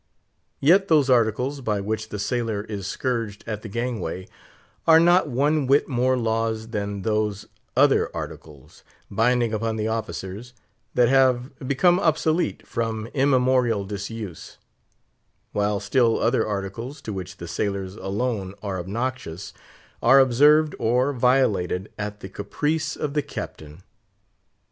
[0.59, 4.27] Yet those Articles, by which the sailor is scourged at the gangway,
[4.87, 7.45] are not one whit more laws than those
[7.77, 10.53] other Articles, binding upon the officers,
[10.95, 14.57] that have become obsolete from immemorial disuse;
[15.51, 19.53] while still other Articles, to which the sailors alone are obnoxious,
[20.01, 23.83] are observed or violated at the caprice of the Captain.